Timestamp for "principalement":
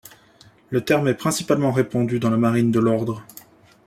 1.13-1.71